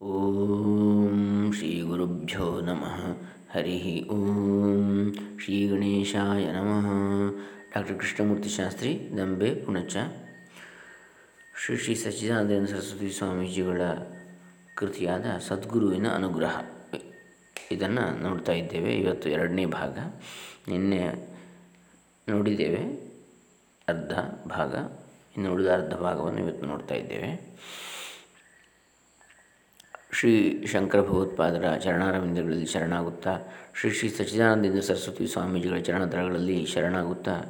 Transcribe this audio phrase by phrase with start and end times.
[0.00, 3.16] ಓಂ ಶ್ರೀ ಗುರುಭ್ಯೋ ನಮಃ
[3.52, 6.88] ಹರಿ ಓಂ ಶ್ರೀ ಗಣೇಶಾಯ ನಮಃ
[7.74, 9.96] ಡಾಕ್ಟರ್ ಕೃಷ್ಣಮೂರ್ತಿ ಶಾಸ್ತ್ರಿ ದಂಬೆ ಪುಣಚ
[11.64, 13.80] ಶ್ರೀ ಶ್ರೀ ಸಚ್ಚಿದಾನಂದ ಸರಸ್ವತಿ ಸ್ವಾಮೀಜಿಗಳ
[14.74, 16.60] ಕೃತಿಯಾದ ಸದ್ಗುರುವಿನ ಅನುಗ್ರಹ.
[17.70, 18.94] ಇದನ್ನು ನೋಡ್ತಾ ಇದ್ದೇವೆ.
[18.94, 19.98] ಇವತ್ತು ಎರಡನೇ ಭಾಗ.
[20.68, 21.14] ನಿನ್ನೆ
[22.28, 23.06] ನೋಡಿದ್ದೇವೆ.
[23.88, 24.12] ಅರ್ಧ
[24.48, 24.74] ಭಾಗ.
[25.36, 27.56] ಇನ್ನು ಉಳಿದ ಅರ್ಧ ಭಾಗವನ್ನು ಇವತ್ತು ನೋಡ್ತಾ ಇದ್ದೇವೆ.
[30.12, 33.38] ಶ್ರೀ ಶಂಕರ ಭಗವತ್ಪಾದರ ಚರಣಾರವಿಂದಗಳಲ್ಲಿ ಶರಣಾಗುತ್ತಾ,
[33.80, 37.42] ಶ್ರೀ ಶ್ರೀ ಸಚ್ಚಿದಾನಂದೇಂದ್ರ ಸರಸ್ವತಿ ಸ್ವಾಮೀಜಿಗಳ ಚರಣತರಗಳಲ್ಲಿ ಶರಣಾಗುತ್ತಾ,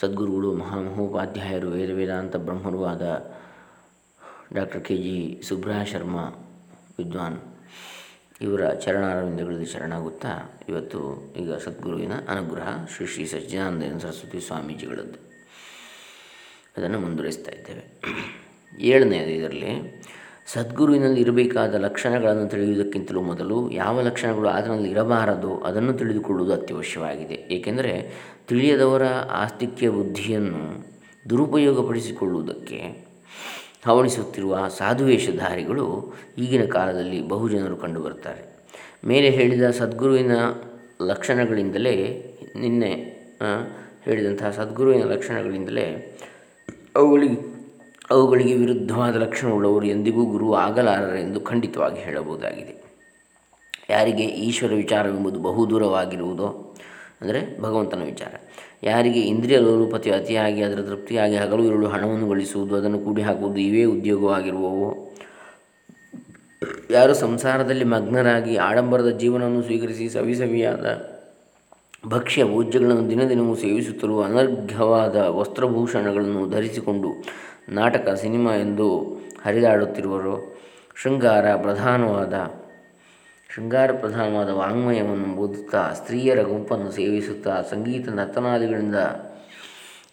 [0.00, 3.34] ಸದ್ಗುರುಗಳು, ಮಹಾಮಹೋಪಾಧ್ಯಾಯರು ವೇದ ವೇದಾಂತ ಬ್ರಹ್ಮರು ಆದ
[4.52, 6.24] ಡಾಕ್ಟರ್ ಕೆ ಜಿ ಸುಬ್ರಹ ಶರ್ಮಾ
[6.98, 7.40] ವಿದ್ವಾನ್
[8.40, 15.18] ಇವರ ಚರಣಾರವಿಂದಗಳಲ್ಲಿ ಶರಣಾಗುತ್ತಾ, ಇವತ್ತು ಈಗ ಸದ್ಗುರುವಿನ ಅನುಗ್ರಹ ಶ್ರೀ ಶ್ರೀ ಸಚ್ಚಿದಾನಂದೇಂದ್ರ ಸರಸ್ವತಿ ಸ್ವಾಮೀಜಿಗಳದ್ದು.
[16.76, 18.00] ಅದನ್ನು ಮುಂದುವರಿಸ್ತಾ ಇದ್ದೇವೆ.
[18.80, 20.02] ಏಳನೆಯದು ಇದರಲ್ಲಿ
[20.46, 27.34] ಸದ್ಗುರುವಿನಲ್ಲಿ ಇರಬೇಕಾದ ಲಕ್ಷಣಗಳನ್ನು ತಿಳಿಯುವುದಕ್ಕಿಂತಲೂ ಮೊದಲು ಯಾವ ಲಕ್ಷಣಗಳು ಆತನಲ್ಲಿ ಇರಬಾರದು ಅದನ್ನು ತಿಳಿದುಕೊಳ್ಳುವುದು ಅತ್ಯವಶ್ಯವಾಗಿದೆ.
[27.34, 27.92] ಏಕೆಂದರೆ
[28.48, 30.84] ತಿಳಿಯದವರ ಆಸ್ತಿಕ್ಯ ಬುದ್ಧಿಯನ್ನು
[31.30, 32.80] ದುರುಪಯೋಗಪಡಿಸಿಕೊಳ್ಳುವುದಕ್ಕೆ
[33.84, 38.42] ಹವಣಿಸುತ್ತಿರುವ ಸಾಧುವೇಷಧಾರಿಗಳು ಈಗಿನ ಕಾಲದಲ್ಲಿ ಬಹುಜನರು ಕಂಡುಬರುತ್ತಾರೆ.
[39.04, 40.36] ಮೇಲೆ ಹೇಳಿದ ಸದ್ಗುರುವಿನ
[41.02, 41.96] ಲಕ್ಷಣಗಳಿಂದಲೇ
[42.56, 42.92] ನಿನ್ನೆ
[44.04, 45.86] ಹೇಳಿದಂತಹ ಸದ್ಗುರುವಿನ ಲಕ್ಷಣಗಳಿಂದಲೇ
[46.96, 47.53] ಅವುಗಳಿಗೆ
[48.10, 52.74] ಅವುಗಳಿಗೆ ವಿರುದ್ಧವಾದ ಲಕ್ಷಣವುಳ್ಳವರು ಎಂದಿಗೂ ಗುರು ಆಗಲಾರರೆಂದು ಖಂಡಿತವಾಗಿ ಹೇಳಬಹುದಾಗಿದೆ.
[53.90, 56.76] ಯಾರಿಗೆ ಈಶ್ವರ ವಿಚಾರವೆಂಬುದು ಬಹುದೂರವಾಗಿರುವುದೋ,
[57.20, 58.34] ಅಂದರೆ ಭಗವಂತನ ವಿಚಾರ.
[58.82, 64.88] ಯಾರಿಗೆ ಇಂದ್ರಿಯ ಲೋಲುಪತಿ ಅತಿಯಾಗಿ ಅದರ ತೃಪ್ತಿಯಾಗಿ ಹಗಲು ಇರುಳು ಹಣವನ್ನು ಗಳಿಸುವುದು, ಅದನ್ನು ಕೂಡಿ ಹಾಕುವುದು ಇವೇ ಉದ್ಯೋಗವಾಗಿರುವವು,
[66.90, 70.86] ಯಾರು ಸಂಸಾರದಲ್ಲಿ ಮಗ್ನರಾಗಿ ಆಡಂಬರದ ಜೀವನವನ್ನು ಸ್ವೀಕರಿಸಿ ಸವಿಸವಿಯಾದ
[72.08, 77.10] ಭಕ್ಷ್ಯ ಭೋಜ್ಯಗಳನ್ನು ದಿನ ದಿನವೂ ಸೇವಿಸುತ್ತಿರುವ ಅನರ್ಘ್ಯವಾದ ವಸ್ತ್ರಭೂಷಣಗಳನ್ನು ಧರಿಸಿಕೊಂಡು
[77.68, 79.04] ನಾಟಕ, ಸಿನಿಮಾ ಎಂದು
[79.44, 80.54] ಹರಿದಾಡುತ್ತಿರುವರು.
[81.02, 82.34] ಶೃಂಗಾರ ಪ್ರಧಾನವಾದ
[83.54, 88.94] ಶೃಂಗಾರ ಪ್ರಧಾನವಾದ ವಾಂಗ್ಮಯವನ್ನು ಓದುತ್ತಾ ಸ್ತ್ರೀಯರ ಗುಂಪನ್ನು ಸೇವಿಸುತ್ತಾ ಸಂಗೀತ ನರ್ತನಾದಿಗಳಿಂದ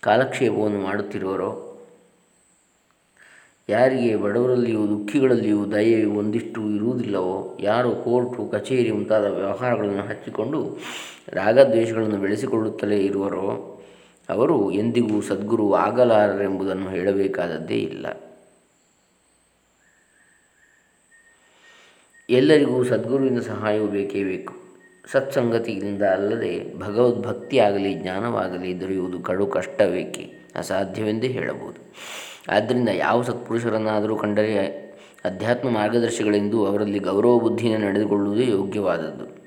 [0.02, 1.72] ಕಾಲಕ್ಷೇಪವನ್ನು ಮಾಡುತ್ತಿರುವರು.
[3.70, 10.78] ಯಾರಿಗೆ ಬಡವರಲ್ಲಿಯೂ ದುಃಖಿಗಳಲ್ಲಿಯೂ ದಯೆ ಒಂದಿಷ್ಟು ಇರುವುದಿಲ್ಲವೋ, ಯಾರು ಕೋರ್ಟು, ಕಚೇರಿ ಮುಂತಾದ ವ್ಯವಹಾರಗಳನ್ನು ಹಚ್ಚಿಕೊಂಡು
[11.28, 13.78] ರಾಗದ್ವೇಷಗಳನ್ನು ಬೆಳೆಸಿಕೊಳ್ಳುತ್ತಲೇ ಇರುವರೋ
[14.32, 18.08] ಅವರು ಎಂದಿಗೂ ಸದ್ಗುರು ಆಗಲಾರರೆಂಬುದನ್ನು ಹೇಳಬೇಕಾದದ್ದೇ ಇಲ್ಲ.
[22.30, 24.54] ಎಲ್ಲರಿಗೂ ಸದ್ಗುರುವಿನ ಸಹಾಯವು ಬೇಕೇ ಬೇಕು.
[25.12, 30.34] ಸತ್ಸಂಗತಿಯಿಂದ ಅಲ್ಲದೆ ಭಗವದ್ಭಕ್ತಿಯಾಗಲಿ ಜ್ಞಾನವಾಗಲಿ ದೊರೆಯುವುದು ಕಡು ಕಷ್ಟವೇಕೆ?
[30.56, 31.94] ಅಸಾಧ್ಯವೆಂದೇ ಹೇಳಬಹುದು.
[32.50, 34.58] ಆದ್ದರಿಂದ ಯಾವ ಸತ್ಪುರುಷರನ್ನಾದರೂ ಕಂಡರೆ
[35.26, 39.41] ಅಧ್ಯಾತ್ಮ ಮಾರ್ಗದರ್ಶಿಗಳೆಂದು ಅವರಲ್ಲಿ ಗೌರವ ಬುದ್ಧಿಯನ್ನು ನಡೆದುಕೊಳ್ಳುವುದೇ ಯೋಗ್ಯವಾದದ್ದು.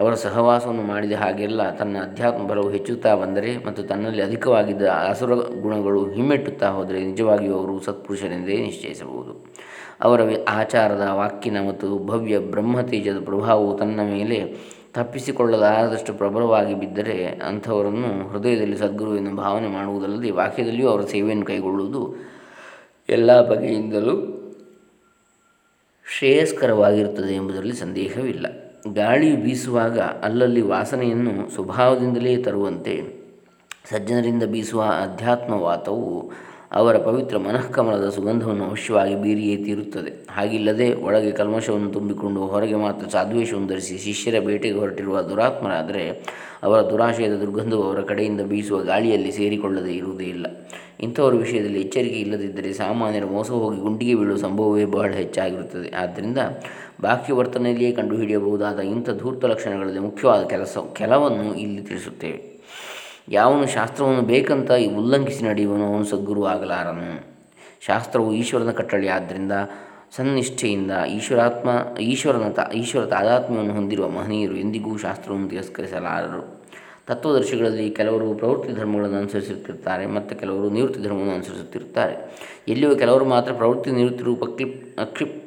[0.00, 6.68] ಅವರ ಸಹವಾಸವನ್ನು ಮಾಡಿದ ಹಾಗೆಲ್ಲ ತನ್ನ ಅಧ್ಯಾತ್ಮ ಬಲವು ಹೆಚ್ಚುತ್ತಾ ಬಂದರೆ ಮತ್ತು ತನ್ನಲ್ಲಿ ಅಧಿಕವಾಗಿದ್ದ ಅಸುರ ಗುಣಗಳು ಹಿಮ್ಮೆಟ್ಟುತ್ತಾ
[6.68, 9.46] ಹೋದರೆ ನಿಜವಾಗಿಯೂ ಅವರು ಸತ್ಪುರುಷರೆಂದೇ ನಿಶ್ಚಯಿಸಬಹುದು.
[10.00, 14.56] ಅವರ ಆಚಾರದ, ವಾಕ್ಯನ ಮತ್ತು ಭವ್ಯ ಬ್ರಹ್ಮತೇಜದ ಪ್ರಭಾವವು ತನ್ನ ಮೇಲೆ
[14.94, 22.16] ತಪ್ಪಿಸಿಕೊಳ್ಳಲಾರದಷ್ಟು ಪ್ರಬಲವಾಗಿ ಬಿದ್ದರೆ ಅಂಥವರನ್ನು ಹೃದಯದಲ್ಲಿ ಸದ್ಗುರುವಿನ ಭಾವನೆ ಮಾಡುವುದಲ್ಲದೆ ವಾಕ್ಯದಲ್ಲಿಯೂ ಅವರ ಸೇವೆಯನ್ನು ಕೈಗೊಳ್ಳುವುದು
[23.08, 24.42] ಎಲ್ಲ ಬಗೆಯಿಂದಲೂ
[26.18, 28.46] ಶ್ರೇಯಸ್ಕರವಾಗಿರುತ್ತದೆ ಎಂಬುದರಲ್ಲಿ ಸಂದೇಹವಿಲ್ಲ.
[28.94, 32.94] ಗಾಳಿಯು ಬೀಸುವಾಗ ಅಲ್ಲಲ್ಲಿ ವಾಸನೆಯನ್ನು ಸ್ವಭಾವದಿಂದಲೇ ತರುವಂತೆ
[33.88, 36.08] ಸಜ್ಜನರಿಂದ ಬೀಸುವ ಅಧ್ಯಾತ್ಮವಾತವು
[36.76, 40.12] ಅವರ ಪವಿತ್ರ ಮನಃಕಮಲದ ಸುಗಂಧವನ್ನು ಅವಶ್ಯವಾಗಿ ಬೀರಿಯೇ ತೀರುತ್ತದೆ.
[40.30, 46.26] ಹಾಗಿಲ್ಲದೆ ಒಳಗೆ ಕಲ್ಮಶವನ್ನು ತುಂಬಿಕೊಂಡು ಹೊರಗೆ ಮಾತ್ರ ಸಾಧ್ವೇಷವನ್ನು ಧರಿಸಿ ಶಿಷ್ಯರ ಬೇಟೆಗೆ ಹೊರಟಿರುವ ದುರಾತ್ಮರಾದರೆ
[46.62, 50.46] ಅವರ ದುರಾಶಯದ ದುರ್ಗಂಧವು ಅವರ ಕಡೆಯಿಂದ ಬೀಸುವ ಗಾಳಿಯಲ್ಲಿ ಸೇರಿಕೊಳ್ಳದೆ ಇರುವುದೇ ಇಲ್ಲ.
[51.00, 55.90] ಇಂಥವರ ವಿಷಯದಲ್ಲಿ ಎಚ್ಚರಿಕೆ ಇಲ್ಲದಿದ್ದರೆ ಸಾಮಾನ್ಯರ ಮೋಸ ಹೋಗಿ ಗುಂಡಿಗೆ ಬೀಳುವ ಸಂಭವವೇ ಬಹಳ ಹೆಚ್ಚಾಗಿರುತ್ತದೆ.
[55.96, 56.38] ಆದ್ದರಿಂದ
[57.00, 62.55] ಬಾಕಿ ವರ್ತನೆಯಲ್ಲಿಯೇ ಕಂಡುಹಿಡಿಯಬಹುದಾದ ಇಂಥ ಧೂರ್ತ ಲಕ್ಷಣಗಳಲ್ಲಿ ಮುಖ್ಯವಾದ ಕೆಲಸ ಕೆಲವನ್ನು ಇಲ್ಲಿ ತಿಳಿಸುತ್ತೇವೆ.
[63.28, 67.26] ಯಾವನು ಶಾಸ್ತ್ರವನ್ನು ಬೇಕಂತ ಉಲ್ಲಂಘಿಸಿ ನಡೆಯುವನು, ಅವನು ಸದ್ಗುರು ಆಗಲಾರನು.
[67.80, 69.08] ಶಾಸ್ತ್ರವು ಈಶ್ವರನ ಕಟ್ಟಳೆ.
[69.08, 69.52] ಆದ್ದರಿಂದ
[70.16, 76.56] ಸನ್ನಿಷ್ಠೆಯಿಂದ ಈಶ್ವರಾತ್ಮ, ಈಶ್ವರನ ತ, ಈಶ್ವರ ತಾದಾತ್ಮ್ಯವನ್ನು ಹೊಂದಿರುವ ಮಹನೀಯರು ಎಂದಿಗೂ ಶಾಸ್ತ್ರವನ್ನು ತಿರಸ್ಕರಿಸಲಾರರು.
[77.06, 82.14] ತತ್ವದರ್ಶಿಗಳಲ್ಲಿ ಕೆಲವರು ಪ್ರವೃತ್ತಿ ಧರ್ಮಗಳನ್ನು ಅನುಸರಿಸುತ್ತಿರುತ್ತಾರೆ, ಮತ್ತು ಕೆಲವರು ನಿವೃತ್ತಿ ಧರ್ಮವನ್ನು ಅನುಸರಿಸುತ್ತಿರುತ್ತಾರೆ.
[82.68, 85.45] ಎಲ್ಲಿಯೂ ಕೆಲವರು ಮಾತ್ರ ಪ್ರವೃತ್ತಿ ನಿವೃತ್ತಿ ರೂಪ ಕ್ಲಿಪ್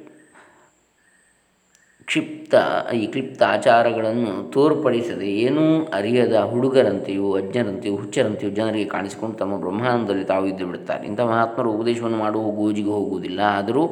[2.09, 2.55] ಕ್ಷಿಪ್ತ,
[2.93, 5.63] ಈ ಕ್ಲಿಪ್ತ ಆಚಾರಗಳನ್ನು ತೋರ್ಪಡಿಸದೆ ಏನೂ
[5.93, 11.07] ಅರಿಯದ ಹುಡುಗರಂತೆಯೋ, ಅಜ್ಞರಂತೆಯೋ, ಹುಚ್ಚರಂತೆಯೋ ಜನರಿಗೆ ಕಾಣಿಸಿಕೊಂಡು ತಮ್ಮ ಬ್ರಹ್ಮಾನಂದದಲ್ಲಿ ತಾವು ಇದ್ದು ಬಿಡುತ್ತಾರೆ.
[11.07, 13.39] ಇಂಥ ಮಹಾತ್ಮರು ಉಪದೇಶವನ್ನು ಮಾಡುವ ಗೋಜಿಗೆ ಹೋಗುವುದಿಲ್ಲ.
[13.39, 13.83] ಆದರೂ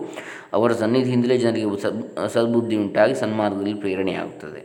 [0.53, 1.67] ಅವರ ಸನ್ನಿಧಿಯಿಂದಲೇ ಜನರಿಗೆ
[2.27, 4.63] ಸದ್ಬುದ್ಧಿ ಉಂಟಾಗಿ ಸನ್ಮಾರ್ಗದಲ್ಲಿ ಪ್ರೇರಣೆಯಾಗುತ್ತದೆ.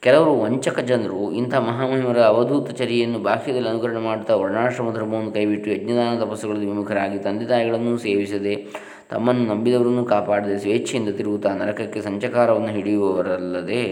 [0.00, 6.66] ಕೆಲವರು ವಂಚಕ ಜನರು, ಇಂಥ ಮಹಾಮಹಿಮರ ಅವಧೂತ ಚರಿಯನ್ನು ಬಾಹ್ಯದಲ್ಲಿ ಅನುಕರಣೆ ಮಾಡುತ್ತಾ ವರ್ಣಾಶ್ರಮ ಧರ್ಮವನ್ನು ಕೈಬಿಟ್ಟು ಯಜ್ಞದಾನ ತಪಸ್ಸುಗಳಲ್ಲಿ
[6.66, 8.54] ವಿಮುಖರಾಗಿ ತಂದೆ ತಾಯಿಗಳನ್ನು ಸೇವಿಸದೆ
[9.10, 13.82] ತಮ್ಮನ್ನು ನಂಬಿದವರನ್ನು ಕಾಪಾಡದೆ ಸ್ವೇಚ್ಛೆಯಿಂದ ತಿರುಗುತ್ತಾ ನರಕಕ್ಕೆ ಸಂಚಕಾರವನ್ನು ಹಿಡಿಯುವವರಲ್ಲದೆ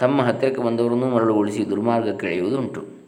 [0.00, 2.99] ತಮ್ಮ ಹತ್ತಿರಕ್ಕೆ ಬಂದವರನ್ನು ಮರಳುಗೊಳಿಸಿ ದುರ್ಮಾರ್ಗಕ್ಕೆ ಎಳೆಯುವುದುಂಟು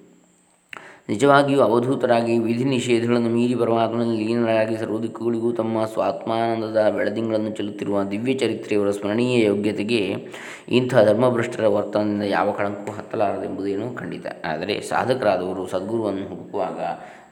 [1.09, 8.91] ನಿಜವಾಗಿಯೂ ಅವಧೂತರಾಗಿ ವಿಧಿ ನಿಷೇಧಗಳನ್ನು ಮೀರಿ ಪರಮಾತ್ಮನಲ್ಲಿ ಲೀನರಾಗಿ ಸರ್ವ ದಿಕ್ಕುಗಳಿಗೂ ತಮ್ಮ ಸ್ವಾತ್ಮಾನಂದದ ಬೆಳದಿಂಗಳನ್ನು ಚೆಲ್ಲುತ್ತಿರುವ ದಿವ್ಯ ಚರಿತ್ರೆಯವರ
[8.91, 10.31] ಸ್ಮರಣೀಯ ಯೋಗ್ಯತೆಗೆ
[10.69, 14.27] ಇಂಥ ಧರ್ಮಭ್ರಷ್ಟರ ವರ್ತನದಿಂದ ಯಾವ ಕಳಂಕೂ ಹತ್ತಲಾರದೆಂಬುದೇನೂ ಖಂಡಿತ.
[14.45, 16.81] ಆದರೆ ಸಾಧಕರಾದವರು ಸದ್ಗುರುವನ್ನು ಹುಡುಕುವಾಗ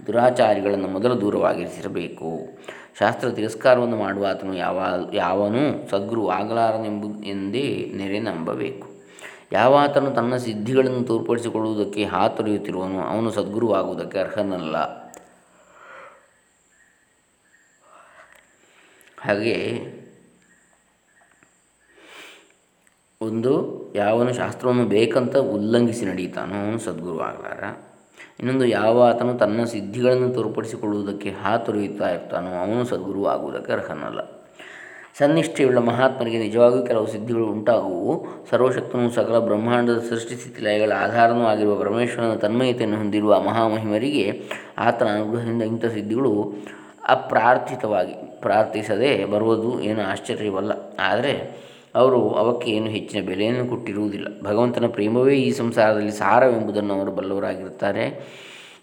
[0.06, 2.30] ದುರಾಚಾರಿಗಳನ್ನು ಮೊದಲು ದೂರವಾಗಿರಿಸಿರಬೇಕು.
[2.98, 4.78] ಶಾಸ್ತ್ರ ತಿರಸ್ಕಾರವನ್ನು ಮಾಡುವ ಆತನು ಯಾವ,
[5.12, 8.99] ಯಾವನೂ ಸದ್ಗುರು ಆಗಲಾರನೆಂಬು ಎಂದೇ ನೆರೆ ನಂಬಬೇಕು.
[9.52, 14.76] ಯಾವಾತನು ತನ್ನ ಸಿದ್ಧಿಗಳನ್ನು ತೋರ್ಪಡಿಸಿಕೊಳ್ಳುವುದಕ್ಕೆ ಹಾತೊರೆಯುತ್ತಿರುವನು, ಅವನು ಸದ್ಗುರುವಾಗುವುದಕ್ಕೆ ಅರ್ಹನಲ್ಲ.
[19.22, 19.56] ಹಾಗೆ
[23.22, 23.52] ಒಂದು,
[23.94, 27.62] ಯಾವನು ಶಾಸ್ತ್ರವನ್ನು ಬೇಕಂತ ಉಲ್ಲಂಘಿಸಿ ನಡೆಯುತ್ತಾನೋ, ಅವನು ಸದ್ಗುರು ಆಗಲಾರ
[28.40, 34.39] ಇನ್ನೊಂದು, ಯಾವ ಆತನು ತನ್ನ ಸಿದ್ಧಿಗಳನ್ನು ತೋರ್ಪಡಿಸಿಕೊಳ್ಳುವುದಕ್ಕೆ ಹಾತೊರೆಯುತ್ತಾ ಇರ್ತಾನೋ, ಅವನು ಸದ್ಗುರು ಆಗುವುದಕ್ಕೆ ಅರ್ಹನಲ್ಲ.
[35.18, 38.26] ಸನ್ನಿಷ್ಠೆಯುಳ್ಳ ಮಹಾತ್ಮರಿಗೆ ನಿಜವಾಗಿಯೂ ಕೆಲವು ಸಿದ್ಧಿಗಳು ಉಂಟಾಗುವು.
[38.50, 44.42] ಸರ್ವಶಕ್ತನು ಸಕಲ ಬ್ರಹ್ಮಾಂಡದ ಸೃಷ್ಟಿಸ್ಥಿತಿ ಲಯಗಳ ಆಧಾರನೂ ಆಗಿರುವ ಪರಮೇಶ್ವರನ ತನ್ಮಯತೆಯನ್ನು ಹೊಂದಿರುವ ಮಹಾಮಹಿಮರಿಗೆ
[44.78, 46.54] ಆತನ ಅನುಗ್ರಹದಿಂದ ಇಂಥ ಸಿದ್ಧಿಗಳು
[47.08, 50.72] ಅಪ್ರಾರ್ಥಿತವಾಗಿ ಪ್ರಾರ್ಥಿಸದೆ ಬರುವುದು ಏನು ಆಶ್ಚರ್ಯವಲ್ಲ.
[51.00, 51.34] ಆದರೆ
[51.94, 54.28] ಅವರು ಅವಕ್ಕೆ ಏನು ಹೆಚ್ಚಿನ ಬೆಲೆಯನ್ನು ಕೊಟ್ಟಿರುವುದಿಲ್ಲ.
[54.42, 58.04] ಭಗವಂತನ ಪ್ರೇಮವೇ ಈ ಸಂಸಾರದಲ್ಲಿ ಸಾರವೆಂಬುದನ್ನು ಅವರು ಬಲ್ಲವರಾಗಿರುತ್ತಾರೆ.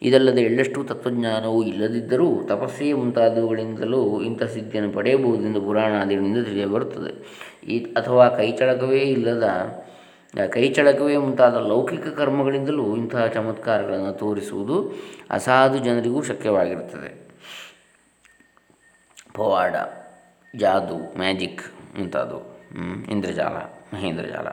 [0.02, 7.12] ಇದಲ್ಲದೆ ಎಳ್ಳಷ್ಟು ತತ್ವಜ್ಞಾನವು ಇಲ್ಲದಿದ್ದರೂ ತಪಸ್ಸೇ ಮುಂತಾದವುಗಳಿಂದಲೂ ಇಂಥ ಸಿದ್ಧಿಯನ್ನು ಪಡೆಯಬಹುದೆಂದು ಪುರಾಣಾದಿಗಳಿಂದ ತಿಳಿಯಬರುತ್ತದೆ.
[7.66, 9.50] ಈ ಅಥವಾ ಕೈಚಳಕವೇ ಇಲ್ಲದ,
[10.54, 14.94] ಕೈಚಳಕವೇ ಮುಂತಾದ ಲೌಕಿಕ ಕರ್ಮಗಳಿಂದಲೂ ಇಂತಹ ಚಮತ್ಕಾರಗಳನ್ನು ತೋರಿಸುವುದು
[15.30, 17.28] ಅಸಾಧು ಜನರಿಗೂ ಶಕ್ಯವಾಗಿರುತ್ತದೆ.
[19.34, 19.76] ಪವಾಡ,
[20.56, 21.62] ಜಾದು, ಮ್ಯಾಜಿಕ್
[22.00, 22.44] ಮುಂತಾದವು
[23.12, 23.77] ಇಂದ್ರಜಾಲ.
[23.94, 24.48] ಮಹೇಂದ್ರಜಾಲ.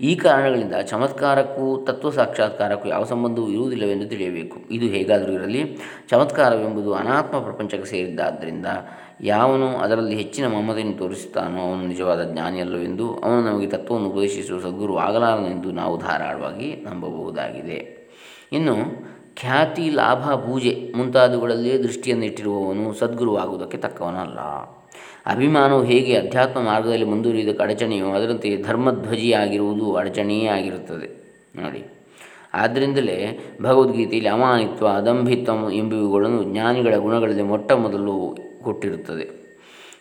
[0.00, 4.56] ಈ ಕಾರಣಗಳಿಂದ ಚಮತ್ಕಾರಕ್ಕೂ, ತತ್ವ ಸಾಕ್ಷಾತ್ಕಾರಕ್ಕೂ ಯಾವ ಸಂಬಂಧವೂ ಇರುವುದಿಲ್ಲವೆಂದು ತಿಳಿಯಬೇಕು.
[4.70, 5.78] ಇದು ಹೇಗಾದರೂ ಇರಲಿ,
[6.10, 8.66] ಚಮತ್ಕಾರವೆಂಬುದು ಅನಾತ್ಮ ಪ್ರಪಂಚಕ್ಕೆ ಸೇರಿದ್ದಾದ್ದರಿಂದ
[9.20, 15.98] ಯಾವನು ಅದರಲ್ಲಿ ಹೆಚ್ಚಿನ ಮಮತೆಯನ್ನು ತೋರಿಸುತ್ತಾನೋ ಅವನು ನಿಜವಾದ ಜ್ಞಾನಿಯಲ್ಲವೆಂದು, ಅವನು ನಮಗೆ ತತ್ವವನ್ನು ಉಪದೇಶಿಸುವ ಸದ್ಗುರು ಆಗಲಾರನೆಂದು ನಾವು
[15.98, 18.04] ಧಾರಾಳವಾಗಿ ನಂಬಬಹುದಾಗಿದೆ.
[18.52, 18.74] ಇನ್ನು,
[19.36, 24.38] ಖ್ಯಾತಿ, ಲಾಭ, ಪೂಜೆ ಮುಂತಾದವುಗಳಲ್ಲಿಯೇ ದೃಷ್ಟಿಯನ್ನಿಟ್ಟಿರುವವನು ಸದ್ಗುರುವಾಗುವುದಕ್ಕೆ ತಕ್ಕವನಲ್ಲ.
[25.26, 31.24] ಅಭಿಮಾನವು ಹೇಗೆ ಅಧ್ಯಾತ್ಮ ಮಾರ್ಗದಲ್ಲಿ ಮುಂದುವರಿಯುವುದಕ್ಕೆ ಅಡಚಣೆಯೋ ಅದರಂತೆ ಧರ್ಮಧ್ವಜಿಯಾಗಿರುವುದು ಅಡಚಣೆಯೇ ಆಗಿರುತ್ತದೆ.
[31.62, 31.84] ನೋಡಿ.
[32.54, 39.44] ಆದ್ದರಿಂದಲೇ ಭಗವದ್ಗೀತೆಯಲ್ಲಿ ಅಮಾನಿತ್ವ, ಅದಂಭಿತ್ವ ಎಂಬಿವುಗಳನ್ನು ಜ್ಞಾನಿಗಳ ಗುಣಗಳಲ್ಲಿ ಮೊಟ್ಟ ಮೊದಲು ಕೊಟ್ಟಿರುತ್ತದೆ.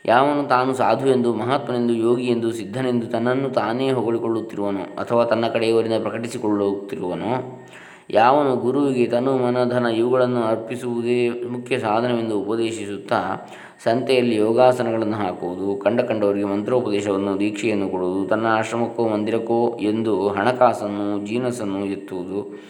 [0.05, 7.63] ಯಾವನು ತಾನು ಸಾಧು ಎಂದು ಮಹಾತ್ಮನೆಂದು ಯೋಗಿ ಎಂದು ಸಿದ್ಧನೆಂದು ತನ್ನನ್ನು ತಾನೇ ಹೊಗಳಿಕೊಳ್ಳುತ್ತಿರುವನೋ ಅಥವಾ ತನ್ನ ಕಡೆಯವರಿಂದ ಪ್ರಕಟಿಸಿಕೊಳ್ಳುತ್ತಿರುವನೋ
[8.09, 13.49] ಯಾವನು ಗುರುವಿಗೆ ತನು ಮನಧನ ಇವುಗಳನ್ನು ಅರ್ಪಿಸುವುದೇ ಮುಖ್ಯ ಸಾಧನವೆಂದು ಉಪದೇಶಿಸುತ್ತಾ
[13.83, 22.63] ಸಂತೆಯಲ್ಲಿ ಯೋಗಾಸನಗಳನ್ನು ಹಾಕುವುದು, ಕಂಡ ಕಂಡವರಿಗೆ ಮಂತ್ರೋಪದೇಶವನ್ನು, ದೀಕ್ಷೆಯನ್ನು ಕೊಡುವುದು, ತನ್ನ ಆಶ್ರಮಕ್ಕೋ, ಮಂದಿರಕ್ಕೋ ಎಂದು ಹಣಕಾಸನ್ನು ಜೀನಸನ್ನು ಎತ್ತುವುದು.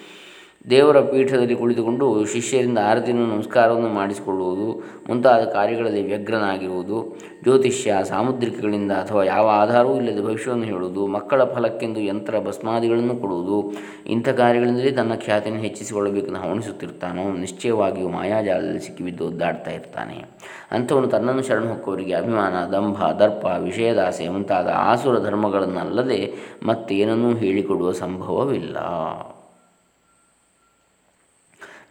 [0.70, 9.96] ದೇವರ ಪೀಠದಲ್ಲಿ ಕುಳಿತುಕೊಂಡು ಶಿಷ್ಯರಿಂದ ಆರತಿಯನ್ನು ನಮಸ್ಕಾರವನ್ನು ಮಾಡಿಸಿಕೊಳ್ಳುವುದು, ಮುಂತಾದ ಕಾರ್ಯಗಳಲ್ಲಿ ವ್ಯಗ್ರನಾಗಿರುವುದು, ಜ್ಯೋತಿಷ್ಯ, ಸಾಮುದ್ರಿಕಗಳಿಂದ ಅಥವಾ ಯಾವ ಆಧಾರವೂ
[9.96, 13.74] ಇಲ್ಲದೆ ಭವಿಷ್ಯವನ್ನು ಹೇಳುವುದು, ಮಕ್ಕಳ ಫಲಕ್ಕೆಂದು ಯಂತ್ರ ಭಸ್ಮಾದಿಗಳನ್ನು ಕೊಡುವುದು,
[14.06, 20.26] ಇಂಥ ಕಾರ್ಯಗಳಿಂದಲೇ ತನ್ನ ಖ್ಯಾತಿಯನ್ನು ಹೆಚ್ಚಿಸಿಕೊಳ್ಳಬೇಕೆಂದು ಹವಣಿಸುತ್ತಿರ್ತಾನೋ ನಿಶ್ಚಯವಾಗಿಯೂ ಮಾಯಾಜಾಲದಲ್ಲಿ ಸಿಕ್ಕಿಬಿದ್ದು ಒದ್ದಾಡ್ತಾ ಇರ್ತಾನೆ.
[20.72, 26.34] ಅಂಥವನು ತನ್ನನ್ನು ಶರಣ ಹೊಕ್ಕವರಿಗೆ ಅಭಿಮಾನ, ದಂಭ, ದರ್ಪ, ವಿಷಯದಾಸೆ ಮುಂತಾದ ಆಸುರ ಧರ್ಮಗಳನ್ನಲ್ಲದೆ
[26.64, 28.78] ಮತ್ತೇನನ್ನೂ ಹೇಳಿಕೊಡುವ ಸಂಭವವಿಲ್ಲ.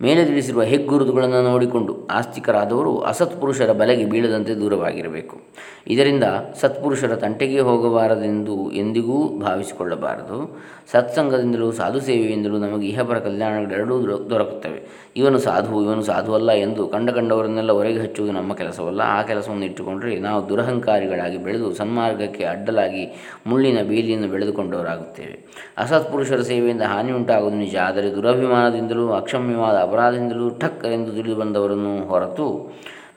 [0.03, 5.41] ಮೇಲೆ ತಿಳಿಸಿರುವ ಹೆಗ್ಗುರುತುಗಳನ್ನು ನೋಡಿಕೊಂಡು ಆಸ್ತಿಕರಾದವರು ಅಸತ್ಪುರುಷರ ಬಲೆಗೆ ಬೀಳದಂತೆ ದೂರವಾಗಿರಬೇಕು.
[5.87, 6.25] ಇದರಿಂದ
[6.61, 10.61] ಸತ್ಪುರುಷರ ತಂಟೆಗೆ ಹೋಗಬಾರದೆಂದು ಎಂದಿಗೂ ಭಾವಿಸಿಕೊಳ್ಳಬಾರದು.
[10.93, 15.11] ಸತ್ಸಂಗದಿಂದಲೂ ಸಾಧು ಸೇವೆಯಿಂದಲೂ ನಮಗೆ ಇಹಪರ ಕಲ್ಯಾಣಗಳೆರಡೂ ದೊರಕುತ್ತವೆ.
[15.17, 19.01] ಇವನು ಸಾಧು, ಇವನು ಸಾಧುವಲ್ಲ ಎಂದು ಕಂಡ ಕಂಡವರನ್ನೆಲ್ಲ ಹೊರಗೆ ಹಚ್ಚುವುದು ನಮ್ಮ ಕೆಲಸವಲ್ಲ.
[19.01, 23.05] ಆ ಕೆಲಸವನ್ನು ಇಟ್ಟುಕೊಂಡರೆ ನಾವು ದುರಹಂಕಾರಿಗಳಾಗಿ ಬೆಳೆದು ಸನ್ಮಾರ್ಗಕ್ಕೆ ಅಡ್ಡಲಾಗಿ
[23.47, 25.45] ಮುಳ್ಳಿನ ಬೇಲಿಯನ್ನು ಬೆಳೆದುಕೊಂಡವರಾಗುತ್ತೇವೆ.
[25.79, 27.77] ಅಸತ್ಪುರುಷರ ಸೇವೆಯಿಂದ ಹಾನಿ ಉಂಟಾಗುವುದು ನಿಜ.
[27.77, 32.47] ಆದರೆ ದುರಭಿಮಾನದಿಂದಲೂ ಅಕ್ಷಮ್ಯವಾದ ಅಪರಾಧದಿಂದಲೂ ಠಕ್ ಎಂದು ತಿಳಿದು ಬಂದವರನ್ನು ಹೊರತು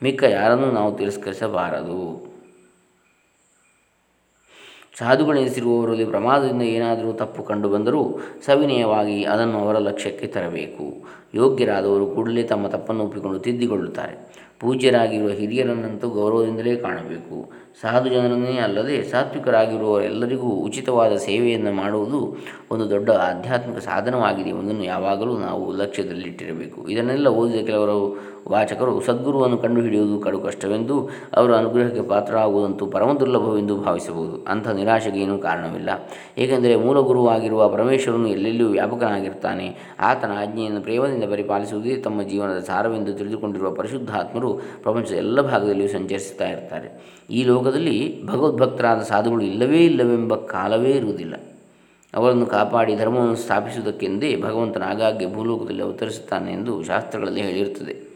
[0.03, 1.99] ಮಿಕ್ಕ ಯಾರನ್ನೂ ನಾವು ತಿರಸ್ಕರಿಸಬಾರದು.
[4.99, 8.01] ಸಾಧುಗಳೆನಿಸಿರುವವರಲ್ಲಿ ಪ್ರಮಾದದಿಂದ ಏನಾದರೂ ತಪ್ಪು ಕಂಡುಬಂದರೂ
[8.45, 10.85] ಸವಿನಯವಾಗಿ ಅದನ್ನು ಅವರ ಲಕ್ಷ್ಯಕ್ಕೆ ತರಬೇಕು.
[11.33, 14.15] ಯೋಗ್ಯರಾದವರು ಕೂಡಲೇ ತಮ್ಮ ತಪ್ಪನ್ನು ಒಪ್ಪಿಕೊಂಡು ತಿದ್ದಿಕೊಳ್ಳುತ್ತಾರೆ.
[14.59, 17.51] ಪೂಜ್ಯರಾಗಿರುವ ಹಿರಿಯರನ್ನಂತೂ ಗೌರವದಿಂದಲೇ ಕಾಣಬೇಕು.
[17.81, 22.37] ಸಾಧು ಜನರನ್ನೇ ಅಲ್ಲದೆ ಸಾತ್ವಿಕರಾಗಿರುವವರೆಲ್ಲರಿಗೂ ಉಚಿತವಾದ ಸೇವೆಯನ್ನು ಮಾಡುವುದು
[22.71, 26.87] ಒಂದು ದೊಡ್ಡ ಆಧ್ಯಾತ್ಮಿಕ ಸಾಧನವಾಗಿದೆ ಎಂಬುದನ್ನು ಯಾವಾಗಲೂ ನಾವು ಲಕ್ಷ್ಯದಲ್ಲಿಟ್ಟಿರಬೇಕು.
[26.87, 27.99] ಇದನ್ನೆಲ್ಲ ಓದಿದ ಕೆಲವರು
[28.47, 34.45] ವಾಚಕರು, ಸದ್ಗುರುವನ್ನು ಕಂಡುಹಿಡಿಯುವುದು ಕಡು ಕಷ್ಟವೆಂದು ಅವರ ಅನುಗ್ರಹಕ್ಕೆ ಪಾತ್ರರಾಗುವುದಂತೂ ಪರಮ ದುರ್ಲಭವೆಂದು ಭಾವಿಸಬಹುದು.
[34.47, 35.89] ಅಂಥ ನಿರಾಶೆಗೆ ಏನೂ ಕಾರಣವಿಲ್ಲ.
[36.37, 39.95] ಏಕೆಂದರೆ ಮೂಲ ಗುರುವಾಗಿರುವ ಪರಮೇಶ್ವರನು ಎಲ್ಲೆಲ್ಲೂ ವ್ಯಾಪಕನಾಗಿರ್ತಾನೆ.
[39.99, 47.15] ಆತನ ಆಜ್ಞೆಯನ್ನು ಪ್ರೇಮದಿಂದ ಪರಿಪಾಲಿಸುವುದೇ ತಮ್ಮ ಜೀವನದ ಸಾರವೆಂದು ತಿಳಿದುಕೊಂಡಿರುವ ಪರಿಶುದ್ಧಾತ್ಮರು ಪ್ರಪಂಚದ ಎಲ್ಲ ಭಾಗದಲ್ಲಿಯೂ ಸಂಚರಿಸುತ್ತಾ ಇರ್ತಾರೆ.
[47.29, 51.35] ಈ ಲೋಕದಲ್ಲಿ ಭಗವದ್ಭಕ್ತರಾದ ಸಾಧುಗಳು ಇಲ್ಲವೇ ಇಲ್ಲವೆಂಬ ಕಾಲವೇ ಇರುವುದಿಲ್ಲ.
[52.13, 58.15] ಅವರನ್ನು ಕಾಪಾಡಿ ಧರ್ಮವನ್ನು ಸ್ಥಾಪಿಸುವುದಕ್ಕೆಂದೇ ಭಗವಂತನ ಆಗಾಗ್ಗೆ ಭೂಲೋಕದಲ್ಲಿ ಅವತರಿಸುತ್ತಾನೆ ಎಂದು ಶಾಸ್ತ್ರಗಳಲ್ಲಿ ಹೇಳಿರುತ್ತದೆ.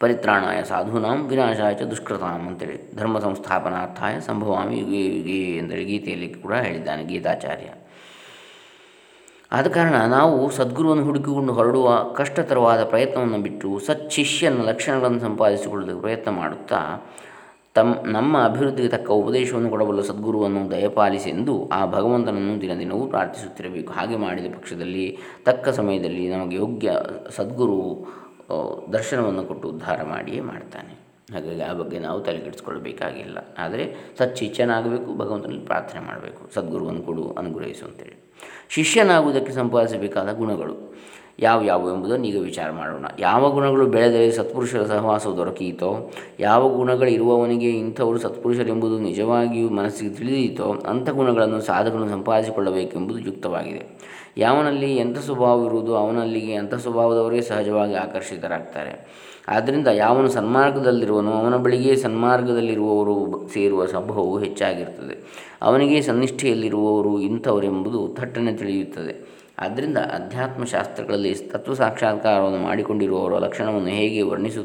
[0.00, 7.04] ಪರಿತ್ರಾಣಾಯ ಸಾಧೂನಾಂ ವಿನಾಶಾಯ ಚ ದುಷ್ಕೃತಾಂ ಅಂತೇಳಿ ಧರ್ಮ ಸಂಸ್ಥಾಪನಾರ್ಥಾಯ ಸಂಭವಾಮಿ ಯುಗೇ ಯುಗೇ ಎಂದರೆ ಗೀತೆಯಲ್ಲಿ ಕೂಡ ಹೇಳಿದ್ದಾನೆ
[7.04, 7.68] ಗೀತಾಚಾರ್ಯ.
[9.52, 17.06] ಆದ ಕಾರಣ ನಾವು ಸದ್ಗುರುವನ್ನು ಹುಡುಕಿಕೊಂಡು ಹೊರಡುವ ಕಷ್ಟತರವಾದ ಪ್ರಯತ್ನವನ್ನು ಬಿಟ್ಟು ಸಚ್ಚಿಷ್ಯನ ಲಕ್ಷಣಗಳನ್ನು ಸಂಪಾದಿಸಿಕೊಳ್ಳಲು ಪ್ರಯತ್ನ ಮಾಡುತ್ತಾ
[17.74, 23.92] ತಮ್ಮ ನಮ್ಮ ಅಭಿವೃದ್ಧಿಗೆ ತಕ್ಕ ಉಪದೇಶವನ್ನು ಕೊಡಬಲ್ಲ ಸದ್ಗುರುವನ್ನು ದಯಪಾಲಿಸಿ ಎಂದು ಆ ಭಗವಂತನನ್ನು ದಿನ ದಿನವೂ ಪ್ರಾರ್ಥಿಸುತ್ತಿರಬೇಕು.
[23.92, 26.92] ಹಾಗೆ ಮಾಡಿದ ಪಕ್ಷದಲ್ಲಿ ತಕ್ಕ ಸಮಯದಲ್ಲಿ ನಮಗೆ ಯೋಗ್ಯ
[27.30, 27.80] ಸದ್ಗುರು
[28.92, 31.05] ದರ್ಶನವನ್ನು ಕೊಟ್ಟು ಉದ್ಧಾರ ಮಾಡಿಯೇ ಮಾಡ್ತಾನೆ.
[31.32, 33.84] ಹಾಗಾಗಿ ಆ ಬಗ್ಗೆ ನಾವು ತಲೆಗೆಡಿಸ್ಕೊಳ್ಬೇಕಾಗಿಲ್ಲ ಆದರೆ
[34.18, 38.16] ಸಚ್ಚಿಚ್ಚನಾಗಬೇಕು ಭಗವಂತನಲ್ಲಿ ಪ್ರಾರ್ಥನೆ ಮಾಡಬೇಕು, ಸದ್ಗುರುವನ್ನು ಕೊಡು, ಅನುಗ್ರಹಿಸು ಅಂತೇಳಿ.
[38.68, 40.76] ಶಿಷ್ಯನಾಗುವುದಕ್ಕೆ ಸಂಪಾದಿಸಬೇಕಾದ ಗುಣಗಳು
[41.38, 43.06] ಯಾವ ಯಾವ ಎಂಬುದನ್ನು ಈಗ ವಿಚಾರ ಮಾಡೋಣ.
[43.18, 51.10] ಯಾವ ಗುಣಗಳು ಬೆಳೆದರೆ ಸತ್ಪುರುಷರ ಸಹವಾಸ ದೊರಕೀತೋ ಯಾವ ಗುಣಗಳು ಇರುವವನಿಗೆ ಇಂಥವರು ಸತ್ಪುರುಷರೆಂಬುದು ನಿಜವಾಗಿಯೂ ಮನಸ್ಸಿಗೆ ತಿಳಿದೀತೋ ಅಂಥ
[51.10, 53.82] ಗುಣಗಳನ್ನು ಸಾಧಕನು ಸಂಪಾದಿಸಿಕೊಳ್ಳಬೇಕೆಂಬುದು ಯುಕ್ತವಾಗಿದೆ.
[54.38, 59.26] ಯಾವನಲ್ಲಿ ಎಂಥ ಸ್ವಭಾವವಿರುವುದು ಅವನಲ್ಲಿಗೆ ಎಂಥ ಸ್ವಭಾವದವರೇ ಸಹಜವಾಗಿ ಆಕರ್ಷಿತರಾಗ್ತಾರೆ.
[59.48, 65.46] ಆದ್ದರಿಂದ ಯಾವನು ಸನ್ಮಾರ್ಗದಲ್ಲಿರುವನು ಅವನ ಬಳಿಗೆ ಸನ್ಮಾರ್ಗದಲ್ಲಿರುವವರು ಸೇರುವ ಸಂಭವವು ಹೆಚ್ಚಾಗಿರುತ್ತದೆ.
[65.62, 69.36] ಅವನಿಗೆ ಸನ್ನಿಷ್ಠೆಯಲ್ಲಿರುವವರು ಇಂಥವರೆಂಬುದು ಥಟ್ಟನೆ ತಿಳಿಯುತ್ತದೆ.
[69.58, 74.64] ಆದ್ದರಿಂದ ಅಧ್ಯಾತ್ಮಶಾಸ್ತ್ರಗಳಲ್ಲಿ ತತ್ವ ಸಾಕ್ಷಾತ್ಕಾರವನ್ನು ಮಾಡಿಕೊಂಡಿರುವವರ ಲಕ್ಷಣವನ್ನು ಹೇಗೆ ವರ್ಣಿಸು,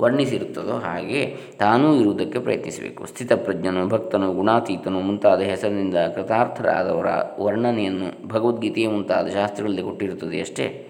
[0.00, 3.06] ವರ್ಣಿಸಿರುತ್ತದೋ ಹಾಗೆ ತಾನೂ ಇರುವುದಕ್ಕೆ ಪ್ರಯತ್ನಿಸಬೇಕು.
[3.06, 7.06] ಸ್ಥಿತಪ್ರಜ್ಞನು ಭಕ್ತನು, ಗುಣಾತೀತನು ಮುಂತಾದ ಹೆಸರಿನಿಂದ ಕೃತಾರ್ಥರಾದವರ
[7.40, 10.86] ವರ್ಣನೆಯನ್ನು ಭಗವದ್ಗೀತೆಯ ಮುಂತಾದ ಶಾಸ್ತ್ರಗಳಲ್ಲಿ ಕೊಟ್ಟಿರುತ್ತದೆ ಅಷ್ಟೇ.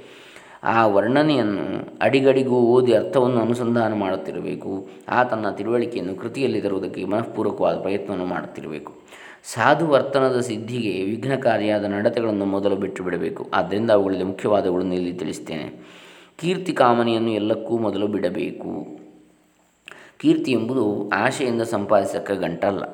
[0.66, 4.88] ಆ ವರ್ಣನೆಯನ್ನು ಅಡಿಗಡಿಗೂ ಓದಿ ಅರ್ಥವನ್ನು ಅನುಸಂಧಾನ ಮಾಡುತ್ತಿರಬೇಕು.
[5.08, 8.92] ಆ ತನ್ನ ತಿಳುವಳಿಕೆಯನ್ನು ಕೃತಿಯಲ್ಲಿ ತರುವುದಕ್ಕೆ ಮನಃಪೂರ್ವಕವಾದ ಪ್ರಯತ್ನವನ್ನು ಮಾಡುತ್ತಿರಬೇಕು.
[9.44, 15.86] ಸಾಧು ವರ್ತನದ ಸಿದ್ಧಿಗೆ ವಿಘ್ನಕಾರಿಯಾದ ನಡತೆಗಳನ್ನು ಮೊದಲು ಬಿಟ್ಟು ಬಿಡಬೇಕು ಆದ್ದರಿಂದ ಅವುಗಳಲ್ಲಿ ಮುಖ್ಯವಾದಗಳನ್ನು ಇಲ್ಲಿ ತಿಳಿಸ್ತೇನೆ.
[16.38, 18.98] ಕೀರ್ತಿ ಕಾಮನೆಯನ್ನು ಎಲ್ಲಕ್ಕೂ ಮೊದಲು ಬಿಡಬೇಕು.
[20.18, 22.84] ಕೀರ್ತಿ ಎಂಬುದು ಆಶೆಯಿಂದ ಸಂಪಾದಿಸಕ್ಕ ಗಂಟಲ್ಲ.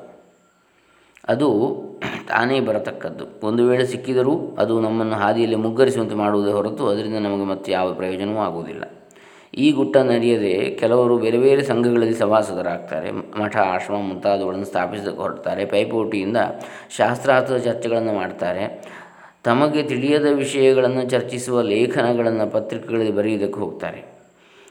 [1.29, 1.49] ಅದು
[2.33, 3.47] ತಾನೇ ಬರತಕ್ಕದ್ದು.
[3.47, 8.85] ಒಂದು ವೇಳೆ ಸಿಕ್ಕಿದರೂ ಅದು ನಮ್ಮನ್ನು ಹಾದಿಯಲ್ಲಿ ಮುಗ್ಗರಿಸುವಂತೆ ಮಾಡುವುದೇ ಹೊರತು ಅದರಿಂದ ನಮಗೆ ಮತ್ತೆ ಯಾವ ಪ್ರಯೋಜನವೂ ಆಗುವುದಿಲ್ಲ.
[9.55, 13.13] ಈ ಗುಟ್ಟ ನಡೆಯದೆ ಕೆಲವರು ಬೇರೆ ಬೇರೆ ಸಂಘಗಳಲ್ಲಿ ಸಭಾಸದರಾಗ್ತಾರೆ.
[13.13, 15.65] ಮಠ, ಆಶ್ರಮ ಮುಂತಾದವುಗಳನ್ನು ಸ್ಥಾಪಿಸೋದಕ್ಕೆ ಹೊರಡ್ತಾರೆ.
[15.65, 16.37] ಪೈಪೋಟಿಯಿಂದ
[16.97, 18.65] ಶಾಸ್ತ್ರಾರ್ಥದ ಚರ್ಚೆಗಳನ್ನು ಮಾಡ್ತಾರೆ.
[19.45, 24.13] ತಮಗೆ ತಿಳಿಯದ ವಿಷಯಗಳನ್ನು ಚರ್ಚಿಸುವ ಲೇಖನಗಳನ್ನು ಪತ್ರಿಕೆಗಳಲ್ಲಿ ಬರೆಯುವುದಕ್ಕೆ ಹೋಗ್ತಾರೆ.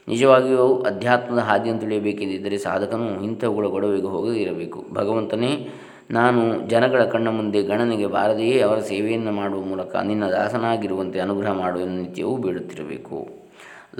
[0.08, 4.86] ನಿಜವಾಗಿಯೂ ಅಧ್ಯಾತ್ಮದ ಹಾದಿಯನ್ನು ತಿಳಿಯಬೇಕೆಂದಿದ್ದರೆ ಸಾಧಕನು ಇಂಥವುಗಳ ಗೊಡವೆಗೆ ಹೋಗದೇ ಇರಬೇಕು.
[4.94, 5.70] ಭಗವಂತನೇ
[6.12, 12.38] ನಾನು ಜನಗಳ ಕಣ್ಣ ಮುಂದೆ ಗಣನೆಗೆ ಬಾರದೆಯೇ ಅವರ ಸೇವೆಯನ್ನು ಮಾಡುವ ಮೂಲಕ ನಿನ್ನ ದಾಸನಾಗಿರುವಂತೆ ಅನುಗ್ರಹ ಮಾಡುವ ನಿತ್ಯವೂ
[12.38, 13.28] ಬೇಡುತ್ತಿರಬೇಕು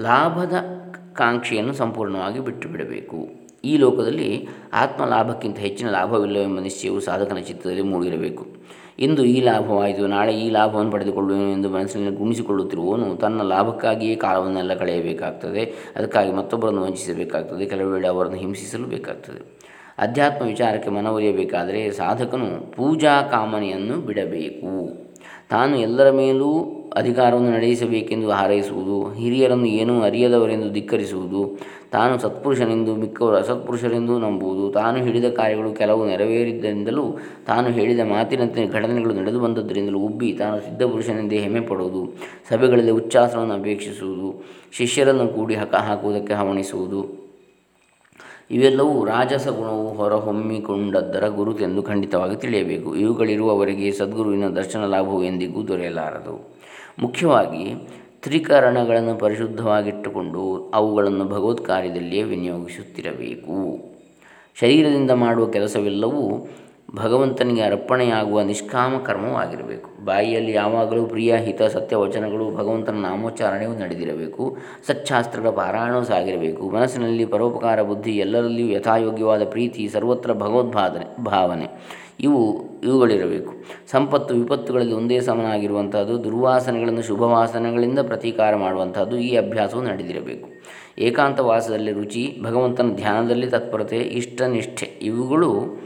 [0.00, 0.52] ಲಾಭದ
[1.12, 8.46] ಕಾಂಕ್ಷೆಯನ್ನು ಸಂಪೂರ್ಣವಾಗಿ ಬಿಟ್ಟು ಬಿಡಬೇಕು ಈ ಲೋಕದಲ್ಲಿ ಆತ್ಮ ಲಾಭಕ್ಕಿಂತ ಹೆಚ್ಚಿನ ಲಾಭವಿಲ್ಲವೆಂಬ ನಿಶ್ಚಯವು ಸಾಧಕನ ಚಿತ್ತದಲ್ಲಿ ಮೂಡಿರಬೇಕು.
[8.98, 15.92] ಇಂದು ಈ ಲಾಭವಾಯಿತು, ನಾಳೆ ಈ ಲಾಭವನ್ನು ಪಡೆದುಕೊಳ್ಳುವೆನು ಎಂದು ಮನಸ್ಸಿನಲ್ಲಿ ಗುಣಿಸಿಕೊಳ್ಳುತ್ತಿರುವವನು ತನ್ನ ಲಾಭಕ್ಕಾಗಿಯೇ ಕಾಲವನ್ನೆಲ್ಲ ಕಳೆಯಬೇಕಾಗ್ತದೆ.
[15.96, 17.66] ಅದಕ್ಕಾಗಿ ಮತ್ತೊಬ್ಬರನ್ನು ವಂಚಿಸಬೇಕಾಗ್ತದೆ.
[17.66, 19.62] ಕೆಲವು ಅವರನ್ನು ಹಿಂಸಿಸಲು ಬೇಕಾಗ್ತದೆ.
[19.98, 25.02] ಅಧ್ಯಾತ್ಮ ವಿಚಾರಕ್ಕೆ ಮನವೊಲಿಯಬೇಕಾದರೆ ಸಾಧಕನು ಪೂಜಾ ಕಾಮನೆಯನ್ನು ಬಿಡಬೇಕು.
[25.50, 31.58] ತಾನು ಎಲ್ಲರ ಮೇಲೂ ಅಧಿಕಾರವನ್ನು ನಡೆಸಬೇಕೆಂದು ಹಾರೈಸುವುದು, ಹಿರಿಯರನ್ನು ಏನೂ ಅರಿಯದವರೆಂದು ಧಿಕ್ಕರಿಸುವುದು,
[31.90, 39.40] ತಾನು ಸತ್ಪುರುಷನೆಂದು ಮಿಕ್ಕವರು ಅಸತ್ಪುರುಷರೆಂದು ನಂಬುವುದು, ತಾನು ಹಿಡಿದ ಕಾರ್ಯಗಳು ಕೆಲವು ನೆರವೇರಿದ್ದರಿಂದಲೂ, ತಾನು ಹೇಳಿದ ಮಾತಿನಂತೆ ಘಟನೆಗಳು ನಡೆದು
[39.40, 42.12] ಬಂದದ್ದರಿಂದಲೂ ಉಬ್ಬಿ ತಾನು ಸಿದ್ಧಪುರುಷನೆಂದೇ ಹೆಮ್ಮೆ ಪಡುವುದು,
[42.48, 47.21] ಸಭೆಗಳಲ್ಲಿ ಉಚ್ಚಾಸನವನ್ನು ಅಪೇಕ್ಷಿಸುವುದು, ಶಿಷ್ಯರನ್ನು ಕೂಡಿ ಹಕ ಹಾಕುವುದಕ್ಕೆ ಹವಣಿಸುವುದು
[48.52, 52.96] ಇವೆಲ್ಲವೂ ರಾಜಸ ಗುಣವು ಹೊರಹೊಮ್ಮಿಕೊಂಡದ್ದರ ಗುರುತೆಂದು ಖಂಡಿತವಾಗಿ ತಿಳಿಯಬೇಕು.
[52.96, 56.56] ಇವುಗಳಿರುವವರಿಗೆ ಸದ್ಗುರುವಿನ ದರ್ಶನ ಲಾಭವು ಎಂದಿಗೂ ದೊರೆಯಲಾರದು.
[56.98, 57.74] ಮುಖ್ಯವಾಗಿ,
[58.22, 63.78] ತ್ರಿಕರಣಗಳನ್ನು ಪರಿಶುದ್ಧವಾಗಿಟ್ಟುಕೊಂಡು ಅವುಗಳನ್ನು ಭಗವತ್ ಕಾರ್ಯದಲ್ಲಿಯೇ ವಿನಿಯೋಗಿಸುತ್ತಿರಬೇಕು.
[64.54, 66.48] ಶರೀರದಿಂದ ಮಾಡುವ ಕೆಲಸವೆಲ್ಲವೂ
[66.94, 74.56] ಭಗವಂತನಿಗೆ ಅರ್ಪಣೆಯಾಗುವ ನಿಷ್ಕಾಮ ಕರ್ಮವಾಗಿರಬೇಕು ಬಾಯಿಯಲ್ಲಿ ಯಾವಾಗಲೂ ಪ್ರಿಯ, ಹಿತ, ಸತ್ಯ ವಚನಗಳು ಭಗವಂತನ ನಾಮೋಚ್ಚಾರಣೆಯೂ ನಡೆದಿರಬೇಕು.
[74.86, 76.70] ಸಚ್ಚಾಸ್ತ್ರಗಳ ಪಾರಾಯಣವೂ ಸಾಗಿರಬೇಕು.
[76.70, 81.68] ಮನಸ್ಸಿನಲ್ಲಿ ಪರೋಪಕಾರ, ಬುದ್ಧಿ ಎಲ್ಲರಲ್ಲಿಯೂ ಯಥಾಯೋಗ್ಯವಾದ ಪ್ರೀತಿ, ಸರ್ವತ್ರ ಭಗವದ್ಭಾವನೆ ಭಾವನೆ
[82.20, 83.54] ಇವು ಇವುಗಳಿರಬೇಕು.
[83.90, 90.48] ಸಂಪತ್ತು, ವಿಪತ್ತುಗಳಲ್ಲಿ ಒಂದೇ ಸಮನಾಗಿರುವಂಥದ್ದು ದುರ್ವಾಸನೆಗಳನ್ನು, ಶುಭವಾಸನೆಗಳಿಂದ ಪ್ರತೀಕಾರ ಮಾಡುವಂಥದ್ದು ಈ ಅಭ್ಯಾಸವು ನಡೆದಿರಬೇಕು.
[90.98, 95.81] ಏಕಾಂತವಾಸದಲ್ಲಿ ರುಚಿ, ಭಗವಂತನ ಧ್ಯಾನದಲ್ಲಿ ತತ್ಪರತೆ, ಇಷ್ಟನಿಷ್ಠೆ ಇವುಗಳು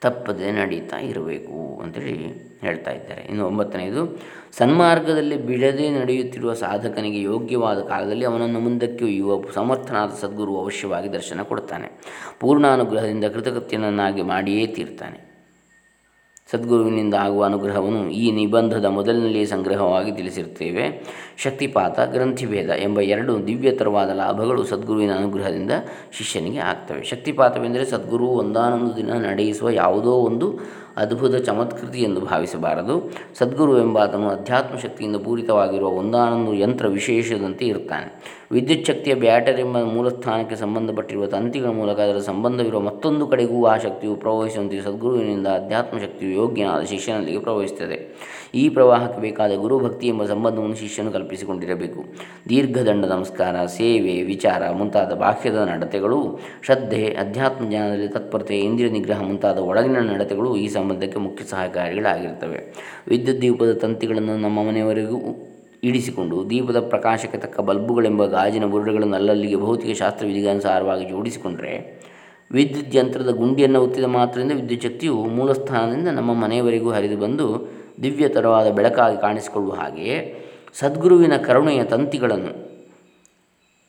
[0.00, 3.20] ತಪ್ಪದೆ ನಡೀತಾ ಇರಬೇಕು ಅಂತೇಳಿ ಹೇಳ್ತಾ ಇದ್ದಾರೆ.
[3.20, 4.18] ಇನ್ನು ಒಂಬತ್ತನೆಯದು
[4.52, 11.90] ಸನ್ಮಾರ್ಗದಲ್ಲಿ ಬಿಡದೆ ನಡೆಯುತ್ತಿರುವ ಸಾಧಕನಿಗೆ ಯೋಗ್ಯವಾದ ಕಾಲದಲ್ಲಿ ಅವನನ್ನು ಮುಂದಕ್ಕೆ ಒಯ್ಯುವ ಸಮರ್ಥನಾದ ಸದ್ಗುರು ಅವಶ್ಯವಾಗಿ ದರ್ಶನ ಕೊಡ್ತಾನೆ.
[12.40, 15.27] ಪೂರ್ಣಾನುಗ್ರಹದಿಂದ ಕೃತಕೃತ್ಯನನ್ನಾಗಿ ಮಾಡಿಯೇ ತೀರ್ತಾನೆ.
[16.50, 20.84] ಸದ್ಗುರುವಿನಿಂದ ಆಗುವ ಅನುಗ್ರಹವನ್ನು ಈ ನಿಬಂಧದ ಮೊದಲಿನಲ್ಲಿಯೇ ಸಂಗ್ರಹವಾಗಿ ತಿಳಿಸಿರುತ್ತೇವೆ.
[21.36, 25.70] ಶಕ್ತಿಪಾತ, ಗ್ರಂಥಿಭೇದ ಎಂಬ ಎರಡು ದಿವ್ಯತರವಾದ ಲಾಭಗಳು ಸದ್ಗುರುವಿನ ಅನುಗ್ರಹದಿಂದ
[26.12, 27.02] ಶಿಷ್ಯನಿಗೆ ಆಗ್ತವೆ.
[27.02, 30.58] ಶಕ್ತಿಪಾತವೆಂದರೆ ಸದ್ಗುರು ಒಂದಾನೊಂದು ದಿನ ನಡೆಯಿಸುವ ಯಾವುದೋ ಒಂದು
[30.98, 33.12] ಅದ್ಭುತ ಚಮತ್ಕೃತಿ ಎಂದು ಭಾವಿಸಬಾರದು.
[33.38, 38.38] ಸದ್ಗುರು ಎಂಬಾತನು ಅಧ್ಯಾತ್ಮ ಶಕ್ತಿಯಿಂದ ಪೂರಿತವಾಗಿರುವ ಒಂದಾನೊಂದು ಯಂತ್ರ ವಿಶೇಷದಂತೆ ಇರುತ್ತಾನೆ.
[38.52, 44.80] ವಿದ್ಯುತ್ ಶಕ್ತಿಯ ಬ್ಯಾಟರಿ ಎಂಬ ಮೂಲಸ್ಥಾನಕ್ಕೆ ಸಂಬಂಧಪಟ್ಟಿರುವ ತಂತಿಗಳ ಮೂಲಕ ಅದರ ಸಂಬಂಧವಿರುವ ಮತ್ತೊಂದು ಕಡೆಗೂ ಆ ಶಕ್ತಿಯು ಪ್ರವಹಿಸುವಂತೆ
[44.80, 47.98] ಸದ್ಗುರುವಿನಿಂದ ಅಧ್ಯಾತ್ಮ ಶಕ್ತಿಯು ಯೋಗ್ಯನಾದ ಶಿಷ್ಯನಲ್ಲಿಗೆ ಪ್ರವಹಿಸುತ್ತದೆ.
[48.54, 52.04] ಈ ಪ್ರವಾಹಕ್ಕೆ ಬೇಕಾದ ಗುರುಭಕ್ತಿ ಎಂಬ ಸಂಬಂಧವನ್ನು ಶಿಷ್ಯನು ಕಲ್ಪಿಸಿಕೊಂಡಿರಬೇಕು.
[52.48, 59.98] ದೀರ್ಘದಂಡ ನಮಸ್ಕಾರ, ಸೇವೆ, ವಿಚಾರ ಮುಂತಾದ ಬಾಹ್ಯದ ನಡತೆಗಳು, ಶ್ರದ್ಧೆ, ಅಧ್ಯಾತ್ಮ ಜ್ಞಾನದಲ್ಲಿ ತತ್ಪರತೆ, ಇಂದ್ರಿಯ ನಿಗ್ರಹ ಮುಂತಾದ ಒಳಗಿನ
[59.98, 62.58] ನಡತೆಗಳು ಈ ಸಂಬಂಧಕ್ಕೆ ಮುಖ್ಯ ಸಹಕಾರಿಗಳಾಗಿರ್ತವೆ.
[63.10, 65.18] ವಿದ್ಯುತ್ ದೀಪದ ತಂತಿಗಳನ್ನು ನಮ್ಮ ಮನೆಯವರೆಗೂ
[65.88, 71.74] ಇಡಿಸಿಕೊಂಡು, ದೀಪದ ಪ್ರಕಾಶಕ್ಕೆ ತಕ್ಕ ಬಲ್ಬುಗಳೆಂಬ ಗಾಜಿನ ಬುರುಡೆಗಳನ್ನು ಅಲ್ಲಲ್ಲಿಗೆ ಭೌತಿಕ ಶಾಸ್ತ್ರ ವಿಧಿಗಾನುಸಾರವಾಗಿ ಜೋಡಿಸಿಕೊಂಡರೆ,
[72.52, 77.46] ವಿದ್ಯುತ್ ಯಂತ್ರದ ಗುಂಡಿಯನ್ನು ಒತ್ತಿದ ಮಾತ್ರದಿಂದ ವಿದ್ಯುತ್ ಶಕ್ತಿಯು ಮೂಲಸ್ಥಾನದಿಂದ ನಮ್ಮ ಮನೆಯವರೆಗೂ ಹರಿದು ಬಂದು
[78.02, 80.16] ದಿವ್ಯತರವಾದ ಬೆಳಕಾಗಿ ಕಾಣಿಸಿಕೊಳ್ಳುವ ಹಾಗೆಯೇ
[80.80, 82.52] ಸದ್ಗುರುವಿನ ಕರುಣೆಯ ತಂತಿಗಳನ್ನು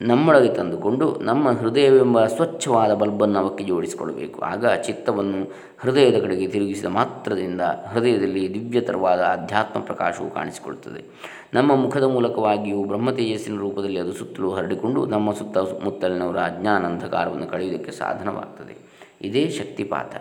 [0.01, 4.41] ನಮ್ಮೊಳಗೆ ತಂದುಕೊಂಡು ನಮ್ಮ ಹೃದಯವೆಂಬ ಸ್ವಚ್ಛವಾದ ಬಲ್ಬನ್ನು ಅವಕ್ಕೆ ಜೋಡಿಸಿಕೊಳ್ಳಬೇಕು.
[4.41, 11.05] ಆಗ ಚಿತ್ತವನ್ನು ಹೃದಯದ ಕಡೆಗೆ ತಿರುಗಿಸಿದ ಮಾತ್ರದಿಂದ ಹೃದಯದಲ್ಲಿ ದಿವ್ಯತರವಾದ ಆಧ್ಯಾತ್ಮ ಪ್ರಕಾಶವು ಕಾಣಿಸಿಕೊಳ್ಳುತ್ತದೆ.
[11.53, 18.77] ನಮ್ಮ ಮುಖದ ಮೂಲಕವಾಗಿಯೂ ಬ್ರಹ್ಮ ತೇಜಸ್ಸಿನ ರೂಪದಲ್ಲಿ ಅದು ಸುತ್ತಲೂ ಹರಡಿಕೊಂಡು ನಮ್ಮ ಸುತ್ತಮುತ್ತಲಿನವರ ಅಜ್ಞಾನ ಅಂಧಕಾರವನ್ನು ಕಳೆಯುವುದಕ್ಕೆ ಸಾಧನವಾಗ್ತದೆ.
[19.21, 20.15] ಇದೇ ಶಕ್ತಿಪಾತ.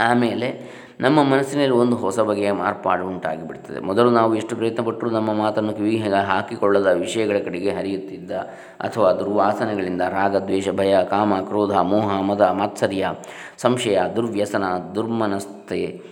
[0.00, 5.72] ಆಮೇಲೆ ನಮ್ಮ ಮನಸ್ಸಿನಲ್ಲಿ ಒಂದು ಹೊಸ ಬಗೆಯ ಮಾರ್ಪಾಡು ಉಂಟಾಗಿ ಬಿಡ್ತದೆ ಮೊದಲು ನಾವು ಎಷ್ಟು ಪ್ರಯತ್ನಪಟ್ಟರೂ ನಮ್ಮ ಮಾತನ್ನು
[5.72, 8.32] ಕಿವಿಗೆ ಹಾಕಿಕೊಳ್ಳದ ವಿಷಯಗಳ ಕಡೆಗೆ ಹರಿಯುತ್ತಿದ್ದ
[8.80, 13.10] ಅಥವಾ ದುರ್ವಾಸನೆಗಳಿಂದ ರಾಗ, ದ್ವೇಷ, ಭಯ, ಕಾಮ, ಕ್ರೋಧ, ಮೋಹ, ಮದ, ಮಾತ್ಸರ್ಯ,
[13.58, 14.64] ಸಂಶಯ, ದುರ್ವ್ಯಸನ,
[14.94, 16.02] ದುರ್ಮನಸ್ಥೆ,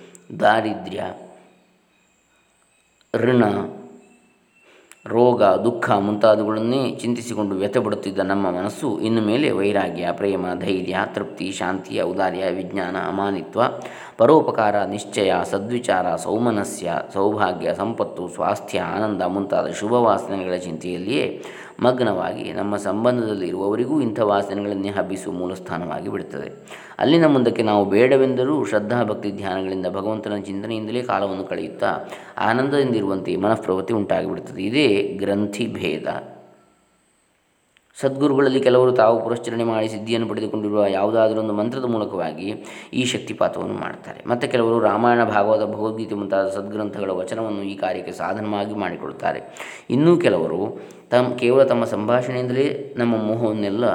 [0.40, 1.02] ದಾರಿದ್ರ್ಯ,
[3.14, 3.44] ಋಣ
[5.08, 12.44] ರೋಗ, ದುಃಖ ಮುಂತಾದವುಗಳನ್ನೇ ಚಿಂತಿಸಿಕೊಂಡು ವ್ಯಥೆಪಡುತ್ತಿದ್ದ ನಮ್ಮ ಮನಸ್ಸು ಇನ್ನು ಮೇಲೆ ವೈರಾಗ್ಯ, ಪ್ರೇಮ, ಧೈರ್ಯ, ತೃಪ್ತಿ ಶಾಂತಿಯ ಔದಾರ್ಯ,
[12.50, 13.62] ವಿಜ್ಞಾನ, ಅಮಾನಿತ್ವ,
[14.16, 21.42] ಪರೋಪಕಾರ, ನಿಶ್ಚಯ, ಸದ್ವಿಚಾರ, ಸೌಮನಸ್ಯ, ಸೌಭಾಗ್ಯ, ಸಂಪತ್ತು, ಸ್ವಾಸ್ಥ್ಯ, ಆನಂದ ಮುಂತಾದ ಶುಭ ವಾಸನೆಗಳ ಚಿಂತೆಯಲ್ಲಿಯೇ
[21.82, 26.50] ಮಗ್ನವಾಗಿ ನಮ್ಮ ಸಂಬಂಧದಲ್ಲಿ ಇರುವವರಿಗೂ ಇಂಥ ವಾಸನೆಗಳನ್ನೇ ಹಬ್ಬಿಸುವ ಮೂಲಸ್ಥಾನವಾಗಿ ಬಿಡುತ್ತದೆ.
[26.98, 31.98] ಅಲ್ಲಿನ ಮುಂದಕ್ಕೆ ನಾವು ಬೇಡವೆಂದರೂ ಶ್ರದ್ಧಾ ಭಕ್ತಿ ಧ್ಯಾನಗಳಿಂದ ಭಗವಂತನ ಚಿಂತನೆಯಿಂದಲೇ ಕಾಲವನ್ನು ಕಳೆಯುತ್ತಾ
[32.38, 34.62] ಆನಂದದಿಂದಿರುವಂತೆ ಮನಃಪ್ರವೃತ್ತಿ ಉಂಟಾಗಿಬಿಡುತ್ತದೆ.
[34.62, 36.35] ಇದೇ ಗ್ರಂಥಿ ಭೇದ
[38.00, 42.48] ಸದ್ಗುರುಗಳಲ್ಲಿ ಕೆಲವರು ತಾವು ಪುರಶ್ಚರಣೆ ಮಾಡಿ ಸಿದ್ಧಿಯನ್ನು ಪಡೆದುಕೊಂಡಿರುವ ಯಾವುದಾದರೂ ಒಂದು ಮಂತ್ರದ ಮೂಲಕವಾಗಿ
[42.92, 44.24] ಈ ಶಕ್ತಿಪಾತವನ್ನು ಮಾಡ್ತಾರೆ.
[44.26, 49.40] ಮತ್ತು ಕೆಲವರು ರಾಮಾಯಣ, ಭಾಗವತ, ಭಗವದ್ಗೀತೆ ಮುಂತಾದ ಸದ್ಗ್ರಂಥಗಳ ವಚನವನ್ನು ಈ ಕಾರ್ಯಕ್ಕೆ ಸಾಧನವಾಗಿ ಮಾಡಿಕೊಡುತ್ತಾರೆ.
[49.90, 50.60] ಇನ್ನೂ ಕೆಲವರು
[51.10, 53.86] ತಮ್ಮ ಕೇವಲ ತಮ್ಮ ಸಂಭಾಷಣೆಯಿಂದಲೇ ನಮ್ಮ ಮೋಹವನ್ನೆಲ್ಲ,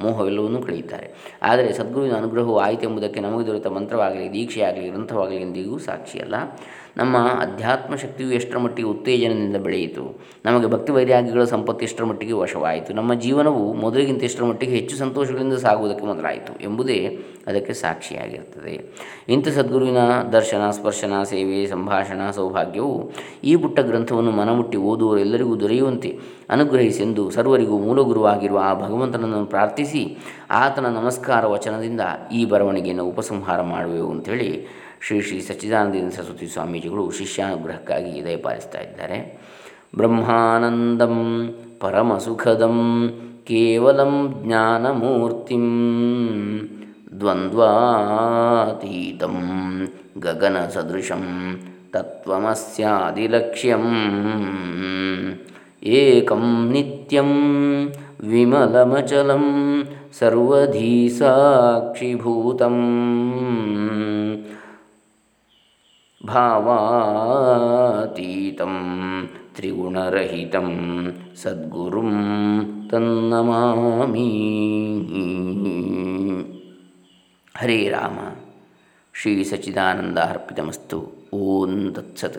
[0.00, 1.38] ಮೋಹವೆಲ್ಲವನ್ನೂ ಕಳೆಯುತ್ತಾರೆ.
[1.42, 6.34] ಆದರೆ ಸದ್ಗುರುವಿನ ಅನುಗ್ರಹವು ಆಯಿತೆಂಬುದಕ್ಕೆ ನಮಗೆ ದೊರೆತ ಮಂತ್ರವಾಗಲಿ, ದೀಕ್ಷೆಯಾಗಲಿ, ಗ್ರಂಥವಾಗಲಿ ಎಂದಿಗೂ ಸಾಕ್ಷಿಯಲ್ಲ.
[6.98, 10.04] ನಮ್ಮ ಅಧ್ಯಾತ್ಮ ಶಕ್ತಿಯು ಎಷ್ಟರ ಮಟ್ಟಿಗೆ ಉತ್ತೇಜನದಿಂದ ಬೆಳೆಯಿತು,
[10.44, 16.06] ನಮಗೆ ಭಕ್ತಿ ವೈರಾಗ್ಯಗಳ ಸಂಪತ್ತು ಎಷ್ಟರ ಮಟ್ಟಿಗೆ ವಶವಾಯಿತು, ನಮ್ಮ ಜೀವನವು ಮೊದಲಿಗಿಂತ ಎಷ್ಟರ ಮಟ್ಟಿಗೆ ಹೆಚ್ಚು ಸಂತೋಷಗಳಿಂದ ಸಾಗುವುದಕ್ಕೆ
[16.06, 16.98] ಮೊದಲಾಯಿತು ಎಂಬುದೇ
[17.46, 18.74] ಅದಕ್ಕೆ ಸಾಕ್ಷಿಯಾಗಿರುತ್ತದೆ.
[19.28, 20.00] ಇಂಥ ಸದ್ಗುರುವಿನ
[20.32, 22.94] ದರ್ಶನ, ಸ್ಪರ್ಶನ, ಸೇವೆ, ಸಂಭಾಷಣ, ಸೌಭಾಗ್ಯವು
[23.44, 26.18] ಈ ಪುಟ್ಟ ಗ್ರಂಥವನ್ನು ಮನಮುಟ್ಟಿ ಓದುವರೆಲ್ಲರಿಗೂ ದೊರೆಯುವಂತೆ
[26.50, 30.02] ಅನುಗ್ರಹಿಸೆಂದು ಸರ್ವರಿಗೂ ಮೂಲಗುರುವಾಗಿರುವ ಆ ಭಗವಂತನನ್ನು ಪ್ರಾರ್ಥಿಸಿ
[30.50, 32.00] ಆತನ ನಮಸ್ಕಾರ ವಚನದಿಂದ
[32.32, 34.50] ಈ ಬರವಣಿಗೆಯನ್ನು ಉಪಸಂಹಾರ ಮಾಡುವೆವು ಅಂಥೇಳಿ
[35.06, 39.40] ಶ್ರೀ ಶ್ರೀ ಸಚ್ಚಿದಾನಂದ ಸರಸ್ವತಿ ಸ್ವಾಮೀಜಿಗಳು ಶಿಷ್ಯಾನುಗ್ರಹಕ್ಕಾಗಿ ದಯಪಾಲಿಸ್ತಾ ಇದ್ದಾರೆ.
[39.96, 41.16] ಬ್ರಹ್ಮಾನಂದಂ
[41.80, 42.78] ಪರಮಸುಖದಂ
[43.44, 45.66] ಕೇವಲಂ ಜ್ಞಾನಮೂರ್ತಿಂ
[47.20, 49.36] ದ್ವಂದ್ವಾತೀತಂ
[50.18, 51.24] ಗಗನಸದೃಶಂ
[51.94, 53.86] ತತ್ವಮಸ್ಯಾದಿಲಕ್ಷ್ಯಂ
[55.82, 57.30] ಏಕಂ ನಿತ್ಯಂ
[58.20, 59.44] ವಿಮಲಮಚಲಂ
[60.18, 62.78] ಸರ್ವಧೀ ಸಾಕ್ಷಿಭೂತಂ
[67.40, 68.74] ಭಾವಾತೀತಂ
[69.56, 70.68] ತ್ರಿಗುಣರಹಿತಂ
[71.42, 72.12] ಸದ್ಗುರುಂ
[72.90, 74.28] ತನ್ನಮಾಮಿ
[77.54, 78.18] ಹರೇ ರಾಮ
[79.14, 80.98] ಶ್ರೀ ಸಚ್ಚಿದಾನಂದ ಅರ್ಪಿತಮಸ್ತು
[81.38, 82.38] ಓಂ ತತ್ಸತ್